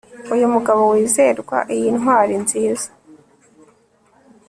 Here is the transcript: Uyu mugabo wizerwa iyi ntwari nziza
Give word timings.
Uyu 0.33 0.45
mugabo 0.53 0.81
wizerwa 0.93 1.57
iyi 1.75 1.89
ntwari 1.97 2.33
nziza 2.43 2.89